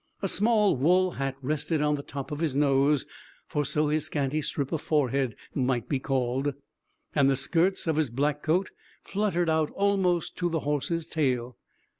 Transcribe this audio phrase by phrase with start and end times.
[0.23, 3.05] A small wool hat rested on the top of his nose,
[3.45, 6.55] for so his scanty strip of forehead might be called,
[7.13, 8.71] and the skirts of his black coat
[9.03, 11.55] fluttered out almost to the horse's tail.